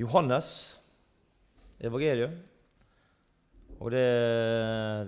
[0.00, 0.80] Johannes
[1.80, 2.32] evangelium.
[3.80, 4.04] Og det,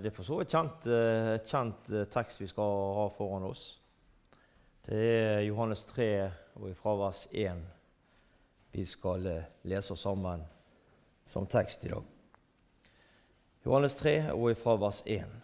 [0.01, 3.63] det er for så vidt kjent, eh, kjent eh, tekst vi skal ha foran oss.
[4.85, 6.07] Det er Johannes 3
[6.57, 7.61] og fra vers 1
[8.73, 10.41] vi skal eh, lese sammen
[11.29, 12.09] som tekst i dag.
[13.65, 15.37] Johannes 3 og fra vers 1.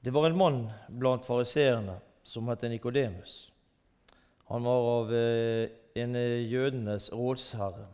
[0.00, 3.50] Det var en mann blant fariseerne som het Nikodemus.
[4.52, 5.12] Han var av
[5.94, 6.14] en
[6.50, 7.86] jødenes rådsherre.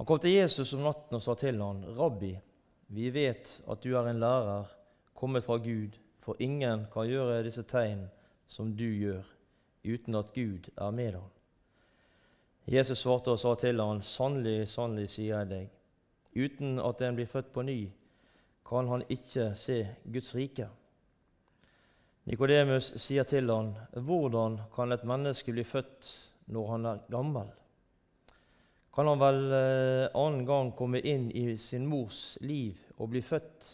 [0.00, 2.38] Han kom til Jesus om natten og sa til ham, 'Rabbi,
[2.88, 4.64] vi vet at du er en lærer
[5.14, 8.06] kommet fra Gud, for ingen kan gjøre disse tegn
[8.48, 9.22] som du gjør,
[9.84, 11.30] uten at Gud er med ham.'
[12.66, 15.68] Jesus svarte og sa til ham, 'Sannelig, sannelig, sier jeg deg,
[16.36, 17.90] uten at en blir født på ny,
[18.68, 20.68] kan han ikke se Guds rike.'
[22.24, 27.56] Nikodemus sier til ham, 'Hvordan kan et menneske bli født når han er gammel?'
[29.00, 33.68] kan han vel eh, annen gang komme inn i sin mors liv og bli født?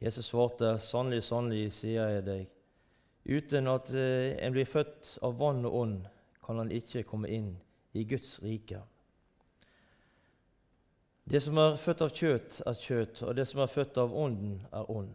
[0.00, 2.44] Jesus svarte, sannelig, sannelig, sier jeg deg,
[3.26, 5.98] uten at eh, en blir født av vann og ånd,
[6.46, 7.50] kan han ikke komme inn
[7.98, 8.80] i Guds rike.
[11.28, 14.62] Det som er født av kjøtt, er kjøtt, og det som er født av ånden,
[14.72, 15.12] er ånd.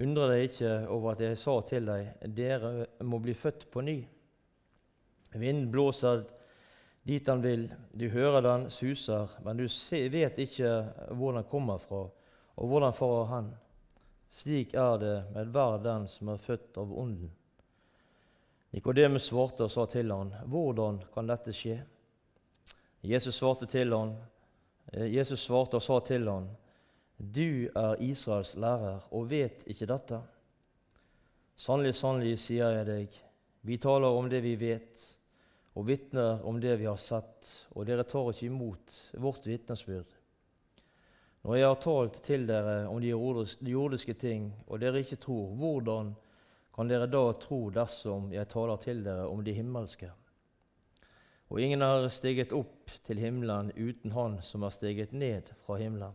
[0.00, 3.98] Undre deg ikke over at jeg sa til deg, dere må bli født på ny.
[5.32, 6.24] Vinden blåser
[7.02, 7.68] dit han vil.
[7.92, 10.70] Du hører den suser, men du vet ikke
[11.16, 12.06] hvor den kommer fra,
[12.56, 13.52] og hvordan farer han.
[14.30, 17.30] Slik er det med hver den som er født av Ånden.
[18.70, 21.82] Nikodemus svarte og sa til han, 'Hvordan kan dette skje?'
[23.02, 24.16] Jesus svarte, til han,
[24.92, 26.48] eh, Jesus svarte og sa til han,
[27.18, 30.22] 'Du er Israels lærer og vet ikke dette.'
[31.56, 33.08] Sannelig, sannelig, sier jeg deg,
[33.62, 35.16] vi taler om det vi vet,
[35.78, 40.16] og vitner om det vi har sett, og dere tar ikke imot vårt vitnesbyrd.
[41.42, 43.12] Når jeg har talt til dere om de
[43.72, 46.12] jordiske ting, og dere ikke tror, hvordan
[46.74, 50.10] kan dere da tro dersom jeg taler til dere om de himmelske?
[51.50, 56.14] Og ingen har steget opp til himmelen uten Han som har steget ned fra himmelen,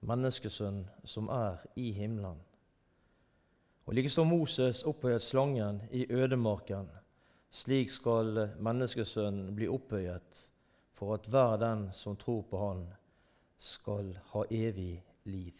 [0.00, 2.40] menneskesønn som er i himmelen.
[3.86, 6.88] Og like som Moses opphøyet slangen i ødemarken,
[7.50, 10.42] slik skal menneskesønnen bli opphøyet,
[10.96, 12.86] for at hver den som tror på Han,
[13.58, 15.54] skal ha evig liv.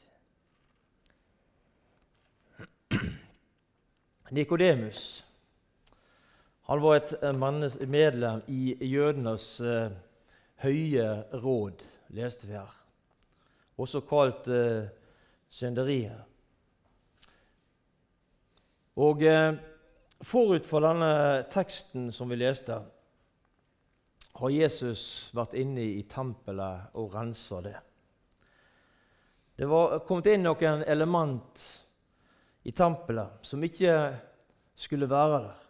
[4.31, 5.27] Nikodemus
[6.67, 9.93] han var et medlem i jødenes uh,
[10.65, 12.73] høye råd, leste vi her.
[13.79, 14.89] Også kalt uh,
[15.49, 16.25] synderiet.
[18.97, 19.55] Og uh,
[20.25, 22.79] Forut for denne teksten som vi leste,
[24.37, 27.77] har Jesus vært inne i tempelet og rensa det.
[29.57, 31.63] Det var kommet inn noen element
[32.69, 33.95] i tempelet som ikke
[34.77, 35.63] skulle være der.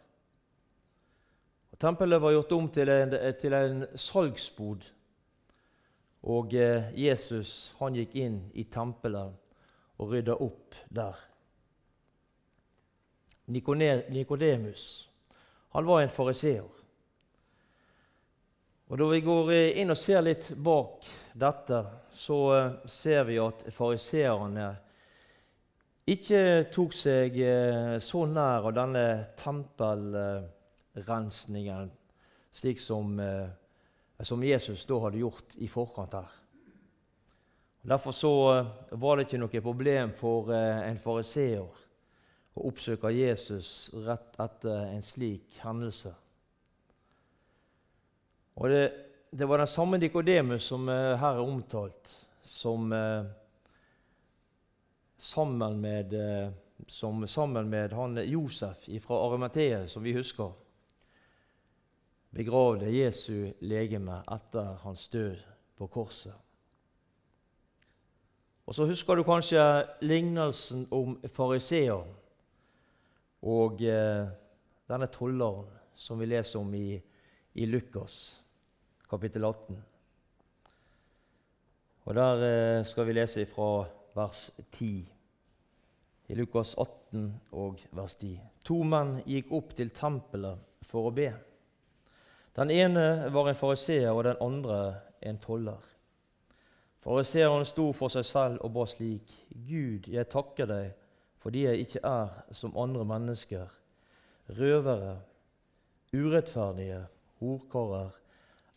[1.70, 4.86] Og tempelet var gjort om til en, til en salgsbod.
[6.26, 9.36] Og eh, Jesus han gikk inn i tempelet
[10.00, 11.20] og rydda opp der.
[13.46, 15.06] Nikodemus.
[15.76, 16.64] Han var en fariseer.
[18.86, 21.02] Og Da vi går inn og ser litt bak
[21.34, 21.84] dette,
[22.14, 24.76] så eh, ser vi at fariseerne
[26.06, 31.90] ikke tok seg eh, så nær av denne tempelrensningen
[32.56, 33.48] slik som, eh,
[34.22, 36.30] som Jesus da hadde gjort i forkant her.
[37.86, 38.64] Derfor så
[38.98, 41.85] var det ikke noe problem for en fariseer
[42.56, 46.14] og oppsøker Jesus rett etter en slik hendelse.
[48.56, 48.84] Og Det,
[49.30, 52.12] det var den samme Nikodemus som uh, her er omtalt,
[52.42, 53.26] som, uh,
[55.18, 56.52] sammen, med, uh,
[56.88, 60.52] som sammen med han Josef fra Arimathea, som vi husker,
[62.32, 65.36] begravde Jesu legeme etter hans død
[65.76, 66.34] på korset.
[68.66, 69.62] Og Så husker du kanskje
[70.02, 72.08] lignelsen om fariseeren
[73.46, 74.26] og eh,
[74.90, 76.96] denne tolleren som vi leser om i,
[77.54, 78.40] i Lukas
[79.08, 79.76] kapittel 18.
[82.06, 85.12] Og Der eh, skal vi lese fra vers 10
[86.28, 88.38] i Lukas 18 og vers 10.
[88.66, 91.30] To menn gikk opp til tempelet for å be.
[92.56, 94.78] Den ene var en fariseer, og den andre
[95.20, 95.82] en toller.
[97.04, 101.05] Fariseeren sto for seg selv og ba slik.: Gud, jeg takker deg
[101.46, 103.68] fordi jeg ikke er som andre mennesker,
[104.58, 105.20] røvere,
[106.10, 107.04] urettferdige
[107.38, 108.16] horkårer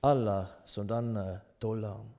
[0.05, 2.11] eller som denne dollaren.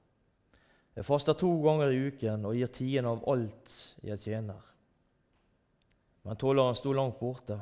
[0.96, 4.58] Jeg faster to ganger i uken og gir tiden av alt jeg tjener.
[6.26, 7.60] Men tolleren sto langt borte.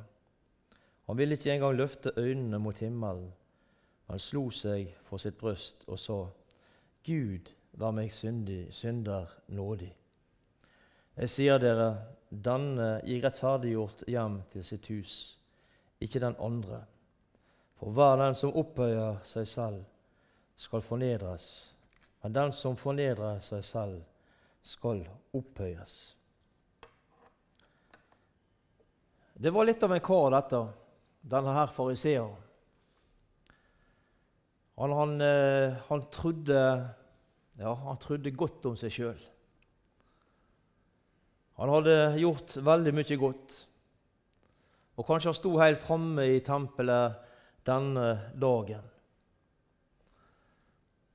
[1.13, 3.29] Han ville ikke engang løfte øynene mot himmelen.
[4.09, 6.23] Han slo seg for sitt bryst og sa,
[7.05, 9.93] Gud, vær meg syndig, synder nådig.
[11.19, 11.87] Jeg sier dere,
[12.31, 15.15] denne gir rettferdiggjort hjem til sitt hus,
[15.99, 16.85] ikke den andre.
[17.81, 19.81] For hver den som opphøyer seg selv,
[20.59, 21.47] skal fornedres,
[22.23, 23.97] men den som fornedrer seg selv,
[24.63, 25.01] skal
[25.35, 25.97] opphøyes.
[29.39, 30.61] Det var litt av en kar, dette,
[31.35, 32.37] denne her fariseeren.
[34.79, 36.63] Han, han, eh, han, trodde,
[37.59, 39.27] ja, han trodde godt om seg sjøl.
[41.59, 43.57] Han hadde gjort veldig mye godt.
[44.99, 47.19] Og kanskje han sto helt framme i tempelet
[47.67, 48.07] denne
[48.39, 48.87] dagen.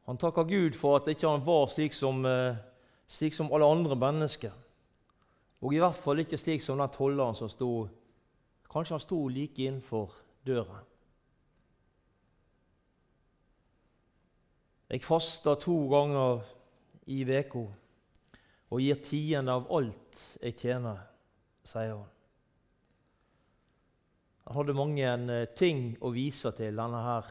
[0.08, 2.60] Han takka Gud for at ikke han var slik som, eh,
[3.08, 4.52] slik som alle andre mennesker.
[5.62, 7.90] Og i hvert fall ikke slik som den tolleren som sto
[8.74, 10.10] Kanskje han sto like innenfor
[10.46, 10.82] døren.
[14.90, 16.42] Jeg fasta to ganger
[17.06, 17.68] i uka
[18.74, 21.04] og gir tiende av alt jeg tjener,
[21.68, 22.10] sier han.
[24.44, 27.30] Han hadde mange eh, ting å vise til, denne her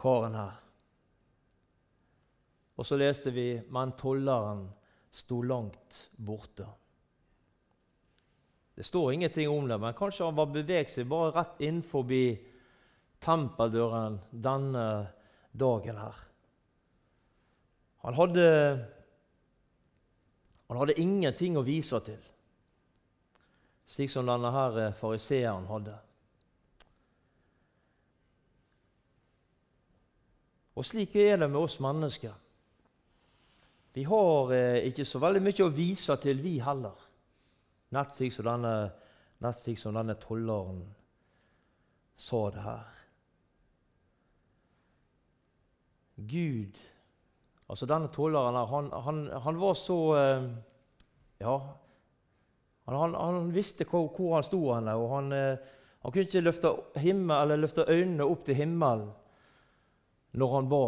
[0.00, 0.60] karen her.
[2.80, 4.64] Og så leste vi men tolleren
[5.12, 6.64] sto langt borte.
[8.78, 12.06] Det står ingenting om det, men kanskje han var beveget seg bare rett innenfor
[13.20, 14.86] tempeldøren denne
[15.52, 16.16] dagen her.
[18.06, 18.46] Han hadde,
[20.70, 22.20] han hadde ingenting å vise til,
[23.90, 25.96] slik som denne her fariseeren hadde.
[30.78, 32.36] Og slik er det med oss mennesker.
[33.92, 37.02] Vi har eh, ikke så veldig mye å vise til, vi heller.
[37.90, 40.84] Nett slik som denne, slik som denne tolleren
[42.14, 42.96] sa det her.
[46.30, 46.78] Gud
[47.70, 50.48] Altså Denne tolleren her, han, han, han var så eh,
[51.40, 51.54] Ja,
[52.90, 55.70] han, han visste hvor, hvor, han sto, henne, og eh,
[56.02, 59.08] han kunne ikke løfte, himmel, løfte øynene opp til himmelen
[60.32, 60.84] når han ba.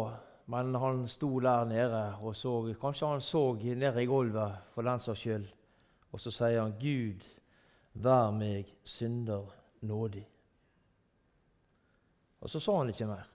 [0.51, 4.99] Men han sto der nede og så Kanskje han så ned i gulvet for den
[4.99, 5.47] saks skyld.
[6.11, 7.23] Og så sier han, 'Gud,
[7.93, 9.47] vær meg synder
[9.81, 10.27] nådig'.
[12.41, 13.32] Og så sa han ikke mer.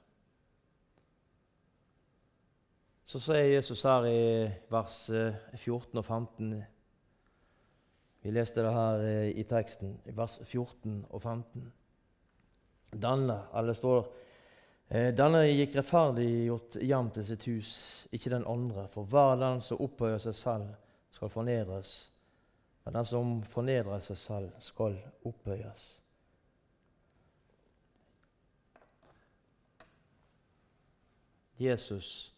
[3.09, 4.23] Så sier Jesus her i
[4.69, 6.65] vers 14 eh, og 15
[8.23, 11.73] Vi leste det her eh, i teksten, i vers 14 og 15.
[12.93, 14.11] Denne, eller står
[14.89, 17.73] Eh, denne gikk rettferdiggjort hjem til sitt hus,
[18.09, 18.87] ikke den andre.
[18.89, 20.71] For hver den som opphøyer seg selv,
[21.13, 21.91] skal fornedres.
[22.85, 24.97] Men den som fornedrer seg selv, skal
[25.29, 25.85] opphøyes.
[31.61, 32.33] Jesus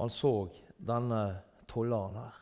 [0.00, 0.34] han så
[0.76, 1.22] denne
[1.70, 2.38] tolleren her.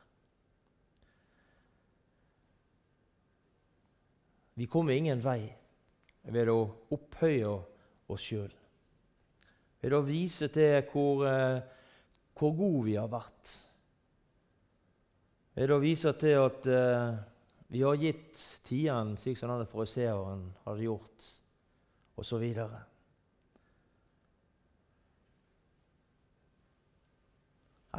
[4.59, 5.43] Vi kommer ingen vei
[6.29, 6.61] ved å
[6.95, 7.53] opphøye
[8.11, 8.51] oss sjøl
[9.81, 11.63] ved å vise til hvor, eh,
[12.39, 13.55] hvor gode vi har vært.
[15.59, 17.17] Ved å vise til at uh,
[17.67, 21.31] vi har gitt tiden slik som denne fariseeren hadde gjort,
[22.15, 22.45] osv.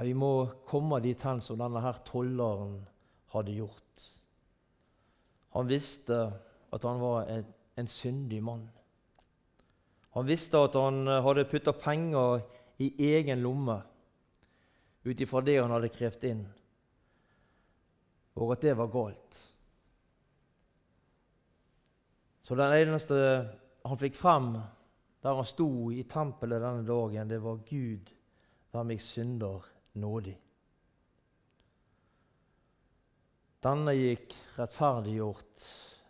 [0.06, 2.78] vi må komme dit hen som denne her tolleren
[3.34, 4.04] hadde gjort.
[5.58, 6.20] Han visste
[6.72, 8.68] at han var en, en syndig mann.
[10.16, 12.44] Han visste at han eh, hadde putta penger
[12.80, 13.80] i egen lomme
[15.04, 16.42] ut ifra det han hadde krevd inn,
[18.40, 19.40] og at det var galt.
[22.44, 23.18] Så den eneste
[23.86, 24.54] han fikk frem
[25.24, 28.12] der han sto i tempelet denne dagen, det var 'Gud,
[28.72, 30.38] vær meg synder nådig'.
[33.64, 35.66] Denne gikk rettferdiggjort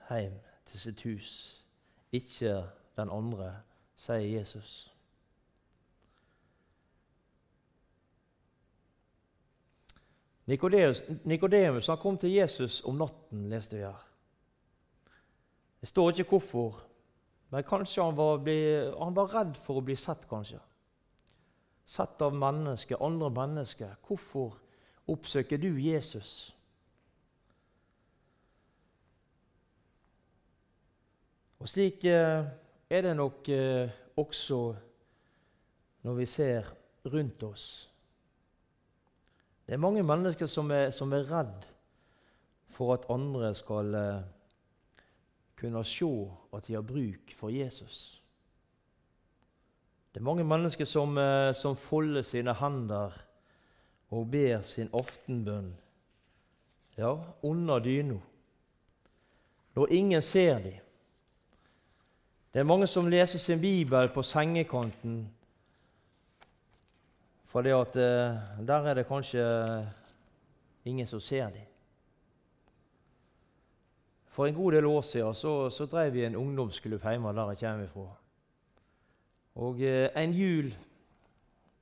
[0.09, 1.31] hjem til sitt hus,
[2.12, 3.55] ikke den andre
[3.98, 4.93] sier Jesus.
[10.50, 14.05] Nikodemus kom til Jesus om natten, leste vi her.
[15.81, 16.79] Det står ikke hvorfor,
[17.50, 18.41] men kanskje han var,
[19.03, 20.25] han var redd for å bli sett.
[20.29, 20.59] kanskje.
[21.89, 23.96] Sett av mennesker, andre mennesker.
[24.05, 24.60] Hvorfor
[25.10, 26.51] oppsøker du Jesus?
[31.60, 32.46] Og slik eh,
[32.89, 33.89] er det nok eh,
[34.22, 34.60] også
[36.05, 36.69] når vi ser
[37.10, 37.65] rundt oss.
[39.65, 41.65] Det er mange mennesker som er, som er redd
[42.77, 44.22] for at andre skal eh,
[45.58, 46.13] kunne se
[46.53, 48.18] at de har bruk for Jesus.
[50.19, 53.13] Det er mange mennesker som, eh, som folder sine hender
[54.11, 55.69] og ber sin aftenbønn
[56.97, 58.17] ja, under dyna,
[59.75, 60.75] når ingen ser dem.
[62.51, 65.29] Det er mange som leser sin bibel på sengekanten
[67.47, 69.49] fordi at eh, der er det kanskje
[70.85, 71.63] ingen som ser dem.
[74.27, 77.57] For en god del år siden så, så drev vi en ungdomsklubb hjemme der jeg
[77.59, 78.18] kommer fra.
[79.59, 80.69] Og eh, en jul,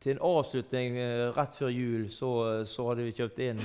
[0.02, 2.32] til en avslutning eh, rett før jul, så,
[2.66, 3.62] så hadde vi kjøpt inn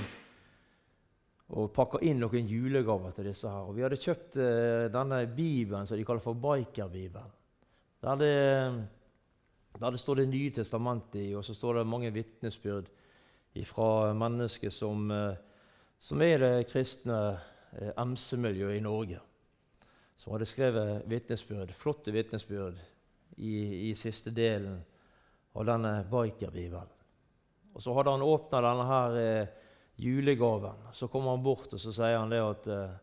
[1.53, 3.67] og pakka inn noen julegaver til disse her.
[3.67, 7.33] Og vi hadde kjøpt eh, denne bibelen som de kaller for Bikerbibelen.
[8.03, 8.37] Der det,
[9.79, 12.89] der det står Det nye testamentet i, og så står det mange vitnesbyrd
[13.65, 15.35] fra mennesker som, eh,
[15.99, 17.19] som er det kristne
[17.77, 19.19] eh, MC-miljøet i Norge.
[20.17, 22.81] Som hadde skrevet vitnesbyrd, flotte vitnesbyrd
[23.37, 24.79] i, i siste delen
[25.53, 26.89] av denne Biker-bibelen.
[27.73, 29.47] Og Så hadde han åpna denne her eh,
[29.95, 30.89] julegaven.
[30.93, 32.99] Så kommer han bort og så sier han det at eh,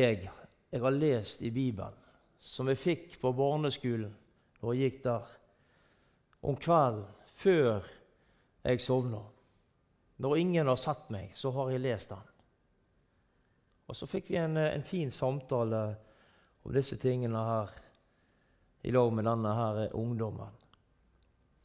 [0.00, 0.30] jeg,
[0.70, 1.96] jeg, har lest i Bibelen,
[2.40, 4.14] som jeg fikk på barneskolen
[4.58, 5.34] da jeg gikk der,
[6.42, 7.04] om kvelden
[7.38, 7.86] før
[8.64, 9.20] jeg sovna.
[10.18, 12.24] Når ingen har sett meg, så har jeg lest den.
[13.88, 15.82] Og så fikk vi en, eh, en fin samtale
[16.64, 17.76] om disse tingene her
[18.82, 20.54] i lag med denne her ungdommen.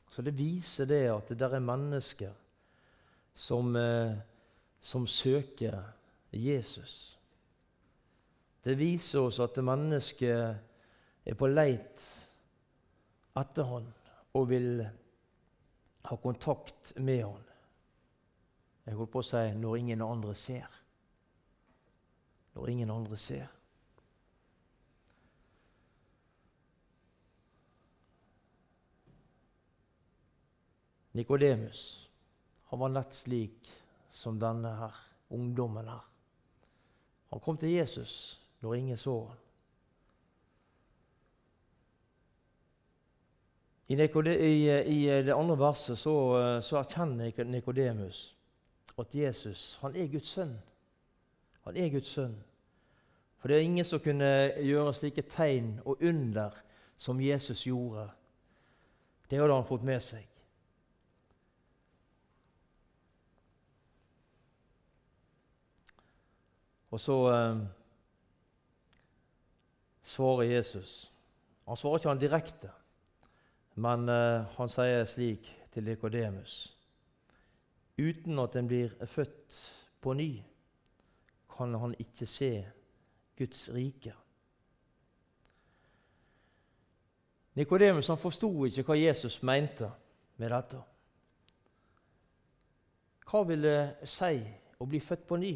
[0.09, 2.33] Så det viser det at det der er mennesker
[3.33, 4.13] som, eh,
[4.81, 5.83] som søker
[6.31, 7.19] Jesus.
[8.63, 10.59] Det viser oss at mennesket
[11.25, 12.03] er på leit
[13.39, 13.89] etter han
[14.33, 14.85] og vil
[16.03, 17.43] ha kontakt med han.
[18.85, 20.79] Jeg holdt på å si 'når ingen andre ser'.
[22.53, 23.47] Når ingen andre ser.
[31.13, 32.09] Nikodemus
[32.73, 33.69] han var nett slik
[34.09, 34.95] som denne her,
[35.29, 36.01] ungdommen her.
[37.29, 39.37] Han kom til Jesus når ingen så han.
[43.87, 46.15] I, det andre verset så,
[46.65, 48.35] så erkjenner Nikodemus
[48.97, 50.57] at Jesus han er Guds sønn.
[51.63, 52.35] Han er Guds sønn.
[53.37, 56.57] For det er ingen som kunne gjøre slike tegn og under
[56.97, 58.09] som Jesus gjorde.
[59.29, 60.32] Det hadde han fått med seg.
[66.93, 67.57] Og så eh,
[70.03, 71.11] svarer Jesus.
[71.67, 72.69] Han svarer ikke han direkte,
[73.75, 76.77] men eh, han sier slik til Nikodemus.:
[77.97, 79.57] Uten at en blir født
[80.01, 80.43] på ny,
[81.57, 82.51] kan han ikke se
[83.37, 84.13] Guds rike.
[87.55, 89.89] Nikodemus forsto ikke hva Jesus mente
[90.37, 90.77] med dette.
[93.25, 94.35] Hva vil det si
[94.77, 95.55] å bli født på ny?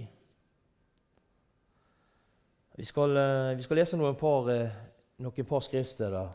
[2.77, 4.73] Vi skal, eh, vi skal lese noen par, eh,
[5.17, 6.27] noen par skriftsteder,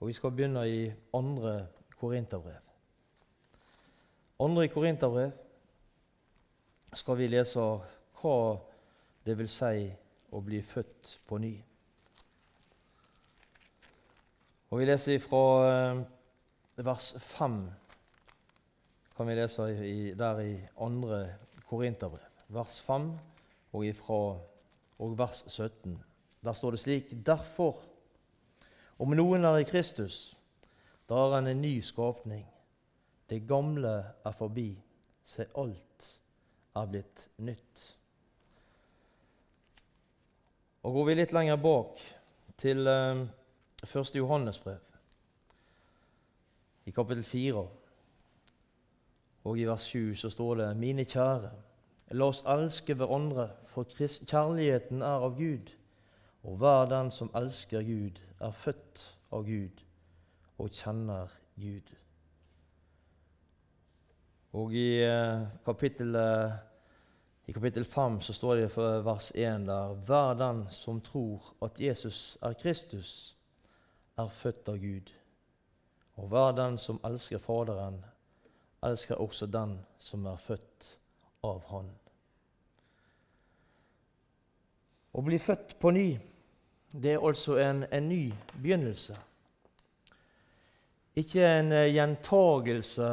[0.00, 1.66] og vi skal begynne i andre
[2.00, 2.62] Korinterbrev.
[4.40, 5.32] Andre Korinterbrev
[6.94, 7.60] skal vi lese
[8.22, 8.60] hva
[9.26, 9.92] det vil si
[10.32, 11.52] å bli født på ny.
[14.70, 16.02] Og Vi leser fra eh,
[16.76, 17.60] vers 5,
[19.16, 21.34] kan vi lese i, der i andre
[21.68, 22.24] Korinterbrev.
[22.48, 23.12] Vers 5
[23.72, 24.40] og ifra
[24.98, 26.02] og vers 17.
[26.44, 27.82] Der står det slik.: Derfor,
[28.98, 30.36] om noen er i Kristus,
[31.08, 32.46] da er han en ny skapning.
[33.30, 34.82] Det gamle er forbi.
[35.24, 36.20] Se, alt
[36.76, 37.84] er blitt nytt.
[40.82, 42.00] Og Går vi litt lenger bak,
[42.60, 43.24] til eh,
[43.84, 44.14] 1.
[44.14, 44.82] Johannes brev,
[46.84, 47.62] i kapittel 4
[49.44, 51.50] og i vers 7, så står det:" Mine kjære,
[52.10, 55.72] La oss elske hverandre, for kjærligheten er av Gud.
[56.44, 59.82] Og hver den som elsker Gud, er født av Gud
[60.58, 61.94] og kjenner Gud.
[64.54, 66.14] Og i eh, kapittel,
[67.46, 71.80] i kapittel 5 så står det for vers 1 der Hver den som tror at
[71.80, 73.36] Jesus er Kristus,
[74.16, 75.10] er født av Gud.
[76.16, 78.04] Og hver den som elsker Faderen,
[78.84, 80.98] elsker også den som er født
[81.42, 81.90] av Han.
[85.14, 86.08] Å bli født på ny,
[86.90, 89.16] det er altså en, en ny begynnelse.
[91.14, 93.10] Ikke en eh, gjentagelse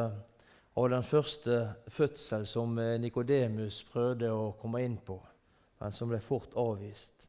[0.73, 1.59] av den første
[1.93, 5.19] fødsel som eh, Nikodemus prøvde å komme inn på,
[5.81, 7.27] men som ble fort avvist.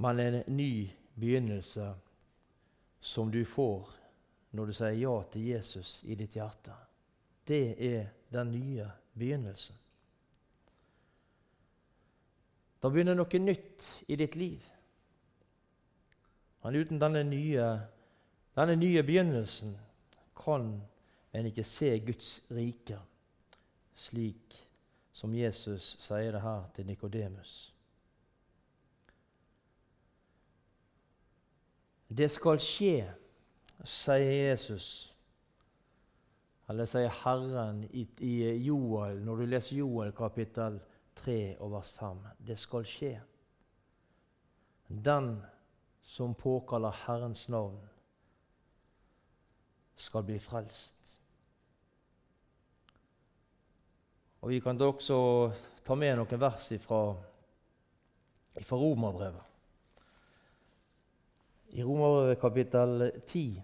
[0.00, 1.92] Men en ny begynnelse
[3.00, 3.92] som du får
[4.56, 6.72] når du sier ja til Jesus i ditt hjerte.
[7.46, 9.76] Det er den nye begynnelsen.
[12.86, 14.62] Da begynner noe nytt i ditt liv.
[16.62, 17.64] Men uten denne nye,
[18.54, 19.72] denne nye begynnelsen
[20.38, 20.68] kan
[21.34, 23.00] en ikke se Guds rike,
[23.98, 24.54] slik
[25.10, 27.58] som Jesus sier det her til Nikodemus.
[32.06, 33.02] Det skal skje,
[33.82, 34.90] sier Jesus,
[36.70, 38.06] eller sier Herren i,
[38.70, 40.78] Joel, når du leser Joel kapittel
[41.16, 42.22] 3 og vers 5.
[42.46, 43.12] Det skal skje.
[44.88, 45.42] Den
[46.06, 47.80] som påkaller Herrens navn,
[49.96, 51.18] skal bli frelst.
[54.40, 55.16] Og Vi kan da også
[55.84, 57.00] ta med noen vers fra,
[58.70, 59.54] Romerbrevet.
[61.76, 63.62] I Romerbrevet kapittel 10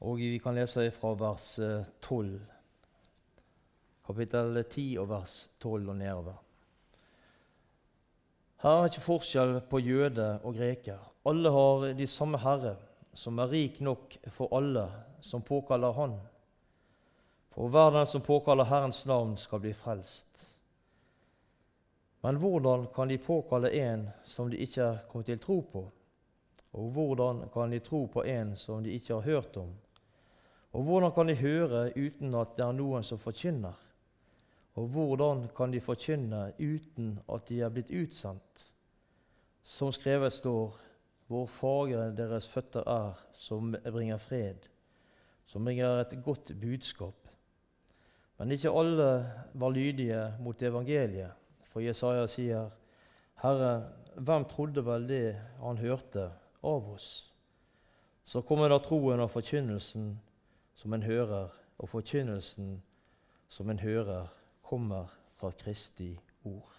[0.00, 1.54] Og vi kan lese fra vers
[2.04, 2.34] 12.
[2.34, 2.40] Eh,
[4.06, 6.42] kapittel 10 og vers 12 og nedover.
[8.62, 11.00] Her er ikke forskjell på jøde og greker.
[11.26, 12.76] Alle har de samme Herre,
[13.14, 14.84] som er rik nok for alle
[15.20, 16.18] som påkaller Han.
[17.56, 20.46] For hver den som påkaller Herrens navn, skal bli frelst.
[22.20, 25.84] Men hvordan kan de påkalle en som de ikke er kommet til tro på?
[26.72, 29.72] Og hvordan kan de tro på en som de ikke har hørt om?
[30.76, 33.76] Og hvordan kan de høre uten at det er noen som forkynner?
[34.76, 38.64] Og hvordan kan de forkynne uten at de er blitt utsendt?
[39.64, 40.76] Som skrevet står,
[41.26, 44.68] hvor fagre deres føtter er, som bringer fred,
[45.48, 47.24] som bringer et godt budskap.
[48.36, 49.08] Men ikke alle
[49.54, 51.32] var lydige mot evangeliet,
[51.72, 52.68] for Jesaja sier,
[53.40, 56.28] Herre, hvem trodde vel det han hørte
[56.62, 57.32] av oss?
[58.28, 60.12] Så kommer da troen og forkynnelsen
[60.76, 62.82] som en hører, og forkynnelsen
[63.48, 64.28] som en hører
[64.62, 66.72] kommer fra Kristi ord.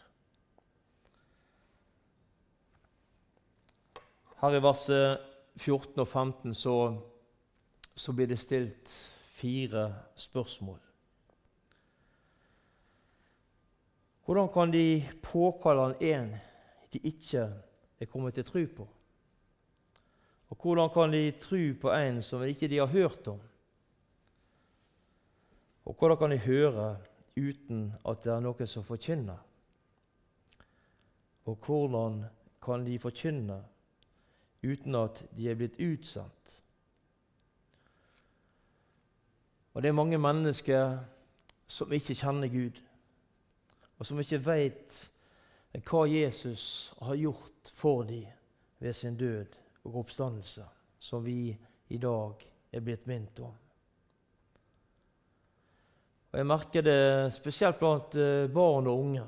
[4.41, 5.19] Her i verset
[5.57, 6.75] 14 og 15 så,
[7.95, 8.93] så blir det stilt
[9.33, 10.79] fire spørsmål.
[14.25, 16.36] Hvordan kan de påkalle en
[16.93, 17.47] de ikke
[17.99, 18.88] er kommet til tro på?
[20.49, 23.39] Og hvordan kan de tro på en som ikke de har hørt om?
[25.88, 26.97] Og hvordan kan de høre
[27.38, 29.38] uten at det er noen som forkynner?
[31.47, 32.26] Og hvordan
[32.63, 33.62] kan de forkynne
[34.67, 36.58] uten at de er blitt utsendt?
[39.73, 40.97] Og det er mange mennesker
[41.67, 42.82] som ikke kjenner Gud,
[44.00, 44.97] og som ikke vet
[45.88, 48.26] hva Jesus har gjort for dem
[48.80, 50.65] ved sin død og oppstandelse,
[51.00, 51.56] som vi
[51.88, 53.56] i dag er blitt minnet om.
[56.38, 59.23] Og Jeg merker det spesielt blant eh, barn og unge.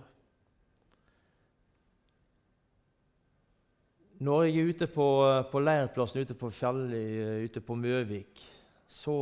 [4.22, 8.43] Når jeg er ute på, eh, på leirplassen ute på fjellet eh, ute på Møvik,
[8.86, 9.15] så,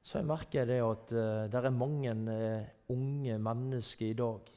[0.00, 1.12] så jeg merker jeg det at
[1.52, 2.14] det er mange
[2.92, 4.48] unge mennesker i dag,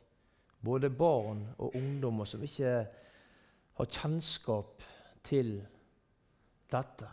[0.63, 2.71] både barn og ungdommer, som ikke
[3.81, 4.87] har kjennskap
[5.27, 5.57] til
[6.71, 7.11] dette.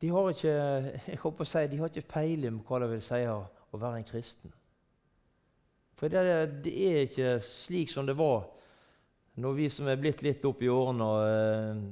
[0.00, 3.04] De har ikke jeg håper å si, de har ikke peiling på hva det vil
[3.04, 3.42] si å
[3.76, 4.54] være en kristen.
[6.00, 6.22] For det,
[6.64, 8.46] det, er ikke slik som det var
[9.40, 11.82] når vi som er blitt litt opp i årene og,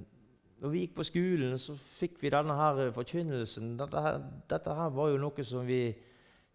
[0.59, 3.77] Når vi gikk på skolen, så fikk vi denne her forkynnelsen.
[3.79, 4.17] Dette her,
[4.51, 5.83] dette her var jo noe som vi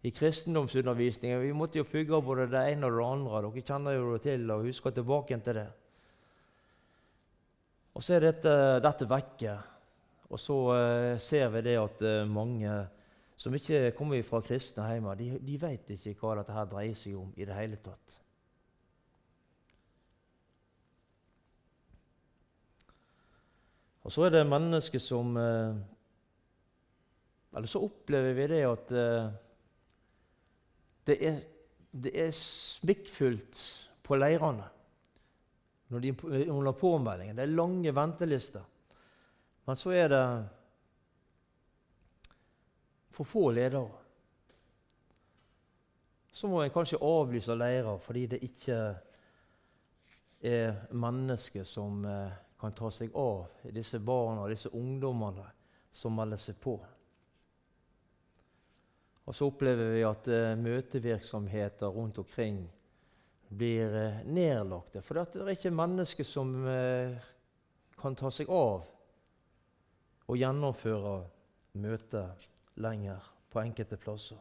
[0.04, 3.40] i kristendomsundervisningen Vi måtte jo pugge både det ene og det andre.
[3.46, 5.70] Dere kjenner jo det til og husker tilbake til det.
[7.94, 8.52] Og så er dette,
[8.84, 9.56] dette vekke.
[10.34, 12.70] Og så eh, ser vi det at eh, mange
[13.38, 17.14] som ikke kommer fra kristne hjem, de, de vet ikke hva dette her dreier seg
[17.20, 18.16] om i det hele tatt.
[24.04, 25.78] Og så er det mennesker som eh,
[27.54, 28.90] Eller så opplever vi det at
[31.06, 31.36] det er,
[31.94, 33.60] det er smikkfullt
[34.02, 34.66] på leirene
[35.94, 37.36] under påmeldingen.
[37.38, 38.64] Det er lange ventelister.
[39.64, 40.24] Men så er det
[43.14, 43.88] for få ledere.
[46.32, 48.78] Så må en kanskje avlyse leirer fordi det ikke
[50.44, 55.46] er mennesker som eh, kan ta seg av disse barna og disse ungdommene
[55.94, 56.74] som melder seg på.
[59.24, 62.64] Og så opplever vi at eh, møtevirksomheter rundt omkring
[63.48, 65.04] blir eh, nedlagte.
[65.06, 66.52] For det er ikke mennesker som
[68.00, 68.82] kan ta seg av
[70.26, 71.16] og gjennomføre
[71.80, 72.46] møter
[72.80, 74.40] lenger på enkelte plasser.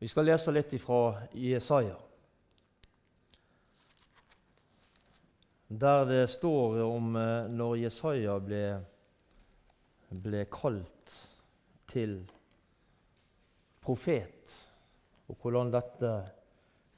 [0.00, 1.98] Vi skal lese litt fra Jesaja.
[5.70, 8.64] der det står om eh, når Jesaja ble,
[10.10, 11.14] ble kalt
[11.90, 12.16] til
[13.80, 14.56] profet,
[15.30, 16.10] og hvordan dette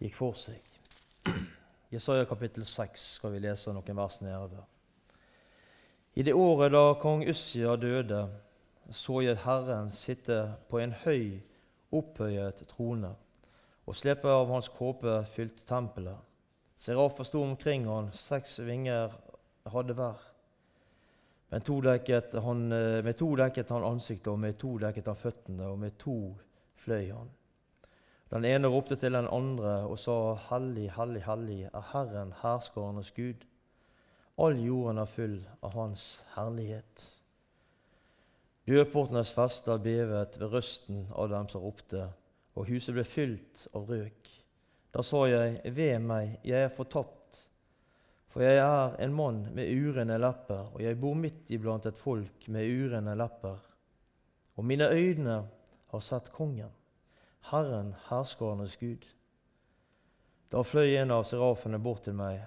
[0.00, 0.72] gikk for seg.
[1.92, 4.62] Jesaja kapittel 6 skal vi lese noen vers nedover.
[6.16, 8.22] I det året da kong Ussia døde,
[8.88, 10.38] så jeg Herren sitte
[10.70, 11.42] på en høy,
[11.92, 13.10] opphøyet trone,
[13.84, 16.16] og slepet av hans kåpe fylte tempelet.
[16.80, 19.12] Serafer sto omkring han, seks vinger
[19.68, 20.24] hadde hver.
[21.52, 25.20] Men to dekket han, eh, med to dekket han ansiktet, og med to dekket han
[25.20, 26.16] føttene, og med to
[26.86, 27.28] fløy han.
[28.32, 33.44] Den ene ropte til den andre og sa, Hellig, hellig, hellig er Herren, herskarenes Gud.
[34.40, 37.04] All jorden er full av Hans herlighet.
[38.64, 42.06] Dørportenes fester bevet ved røsten av dem som ropte,
[42.56, 44.32] og huset ble fylt av røk.
[44.96, 47.42] Da sa jeg, ved meg, jeg er fortapt,
[48.32, 52.48] for jeg er en mann med urene lepper, og jeg bor midt iblant et folk
[52.48, 53.60] med urene lepper.
[54.56, 55.42] Og mine øyne
[55.92, 56.72] har sett Kongen,
[57.50, 59.06] Herren, herskårenes Gud.
[60.52, 62.42] Da fløy en av serafene bort til meg.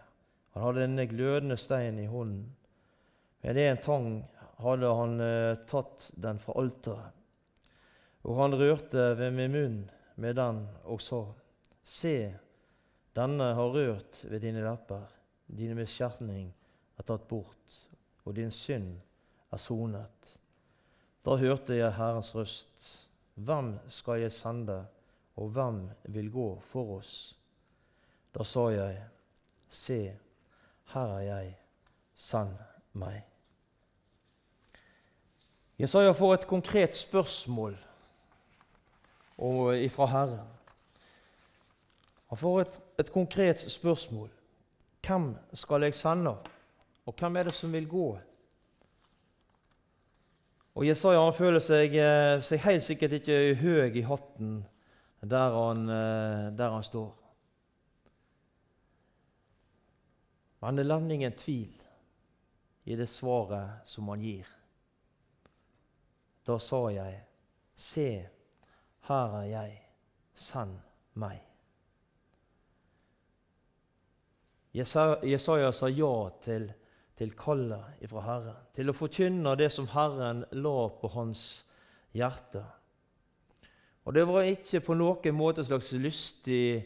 [0.54, 2.46] Han hadde en glødende stein i hånden.
[3.44, 4.08] Med en tang
[4.64, 7.12] hadde han eh, tatt den fra alteret.
[8.26, 9.82] Og han rørte ved min munn
[10.16, 11.26] med den og sa:"
[11.86, 12.34] Se,
[13.14, 15.06] denne har rørt ved dine lepper.
[15.46, 16.48] Dine miskjerning
[16.98, 17.76] er tatt bort,
[18.26, 18.96] og din synd
[19.54, 20.40] er sonet.
[21.26, 23.05] Da hørte jeg Herrens røst.
[23.36, 24.86] Hvem skal jeg sende,
[25.36, 27.38] og hvem vil gå for oss?
[28.36, 29.04] Da sa jeg,
[29.70, 30.14] Se,
[30.94, 31.56] her er jeg,
[32.16, 32.54] send
[32.94, 33.24] meg.
[35.80, 37.76] Jesaja får et konkret spørsmål
[39.92, 40.48] fra Herren.
[42.32, 44.30] Han får et, et konkret spørsmål.
[45.08, 46.38] Hvem skal jeg sende,
[47.06, 48.18] og hvem er det som vil gå?
[50.76, 54.58] Og Jesaja han føler seg, eh, seg helt sikkert ikke høy i hatten
[55.26, 57.14] der han, eh, der han står.
[60.62, 61.82] Men det levner ingen tvil
[62.84, 64.48] i det svaret som han gir.
[66.46, 67.24] Da sa jeg,
[67.76, 68.10] se,
[69.08, 69.82] her er jeg,
[70.34, 70.80] send
[71.14, 71.42] meg.
[74.76, 76.68] Jesaja sa ja til,
[77.16, 81.46] til kallet ifra Herren, til å forkynne det som Herren la på hans
[82.16, 82.64] hjerte.
[84.06, 86.84] Og det var ikke på noen måte en slags lystig,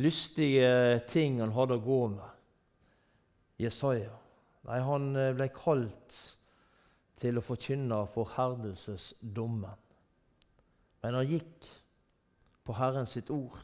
[0.00, 2.38] lystige ting han hadde å gå med,
[3.62, 4.16] Jesaja.
[4.66, 6.16] Nei, han eh, ble kalt
[7.22, 9.78] til å forkynne forherdelsesdommen.
[11.02, 11.68] Men han gikk
[12.66, 13.58] på Herrens sitt ord.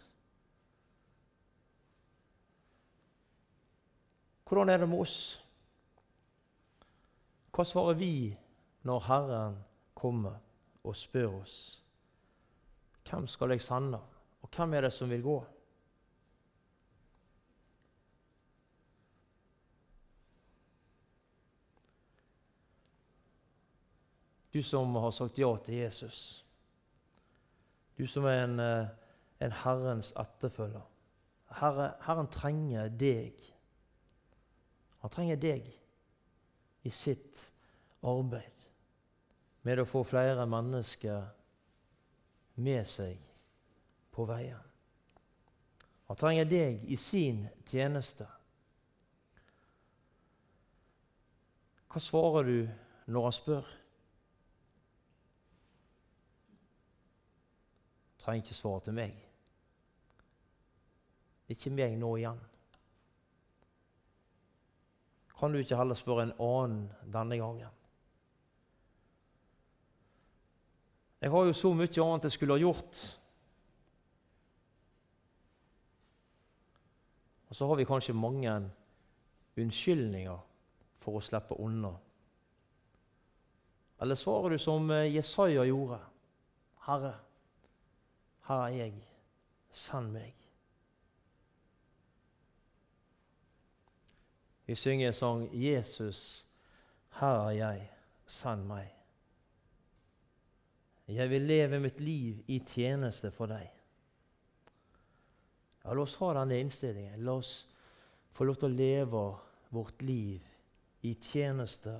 [4.49, 5.45] Hvordan er det med oss?
[7.53, 8.13] Hva svarer vi
[8.89, 9.59] når Herren
[9.99, 10.39] kommer
[10.85, 11.57] og spør oss?
[13.09, 14.01] Hvem skal jeg sende,
[14.43, 15.37] og hvem er det som vil gå?
[24.55, 26.45] Du som har sagt ja til Jesus.
[27.99, 28.89] Du som er en, eh,
[29.41, 30.89] en Herrens etterfølger.
[31.61, 33.58] Herre, Herren trenger deg
[34.99, 35.67] han trenger deg
[36.83, 37.43] i sitt
[38.07, 38.67] arbeid
[39.67, 41.29] med å få flere mennesker
[42.59, 43.21] med seg
[44.15, 44.65] på veien.
[46.09, 48.27] Han trenger deg i sin tjeneste.
[51.89, 52.59] Hva svarer du
[53.13, 53.69] når han spør?
[58.25, 59.15] Trenger ikke svare til meg.
[61.53, 62.41] Ikke meg nå igjen.
[65.39, 67.75] Kan du ikke heller spørre en annen denne gangen?
[71.21, 73.01] Jeg har jo så mye annet jeg skulle ha gjort.
[77.49, 78.53] Og så har vi kanskje mange
[79.59, 80.39] unnskyldninger
[81.03, 81.95] for å slippe unna.
[83.99, 85.99] Eller svarer du som eh, Jesaja gjorde?
[86.87, 87.15] Herre,
[88.47, 88.99] her er jeg.
[89.75, 90.38] Send meg.
[94.69, 96.47] Vi synger en sang 'Jesus,
[97.11, 97.91] her er jeg.
[98.27, 98.93] Send meg'.
[101.09, 103.71] Jeg vil leve mitt liv i tjeneste for deg.
[105.85, 107.25] Ja, La oss ha denne innstillingen.
[107.25, 107.69] La oss
[108.37, 109.23] få lov til å leve
[109.73, 110.45] vårt liv
[111.03, 111.95] i tjeneste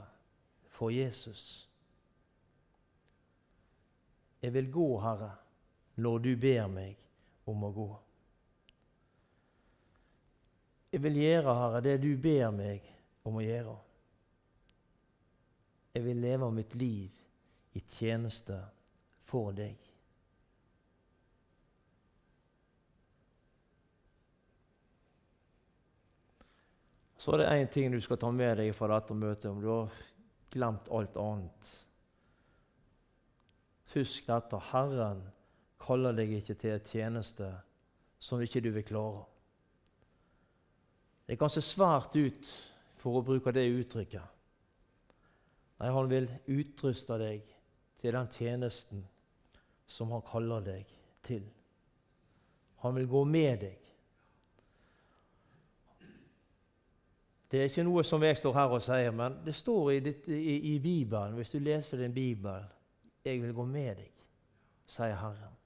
[0.69, 1.69] for Jesus.
[4.43, 5.31] Jeg vil gå, Herre,
[5.97, 7.01] når du ber meg
[7.49, 7.89] om å gå.
[10.99, 12.87] Jeg vil gjøre, Herre, det du ber meg
[13.23, 13.75] om å gjøre.
[15.95, 17.21] Jeg vil leve mitt liv
[17.79, 18.57] i tjeneste
[19.31, 19.79] for deg.
[27.15, 29.71] Så er det én ting du skal ta med deg fra dette møtet, om du
[29.71, 30.03] har
[30.51, 31.73] glemt alt annet.
[33.95, 34.65] Husk dette.
[34.75, 35.23] Herren
[35.79, 37.55] kaller deg ikke til en tjeneste
[38.19, 39.29] som ikke du vil klare.
[41.29, 42.51] Det er ganske svært ut,
[42.97, 44.37] for å bruke det uttrykket.
[45.79, 47.51] Nei, han vil utruste deg
[48.01, 49.03] til den tjenesten
[49.87, 50.89] som han kaller deg
[51.29, 51.45] til.
[52.81, 53.85] Han vil gå med deg.
[57.53, 60.27] Det er ikke noe som jeg står her og sier, men det står i, ditt,
[60.33, 62.65] i, i Bibelen, hvis du leser din bibel
[63.25, 64.25] 'Jeg vil gå med deg',
[64.87, 65.57] sier Herren.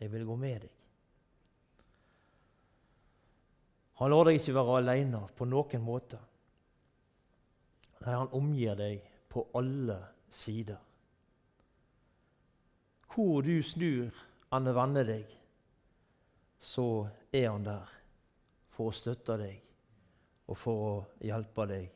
[0.00, 0.77] Jeg vil gå med deg.
[3.98, 6.18] Han lar deg ikke være alene på noen måte.
[8.04, 9.98] Nei, han omgir deg på alle
[10.30, 10.78] sider.
[13.10, 14.14] Hvor du snur
[14.52, 15.32] han vender deg,
[16.58, 17.90] så er han der
[18.74, 19.58] for å støtte deg
[20.48, 20.94] og for å
[21.26, 21.88] hjelpe deg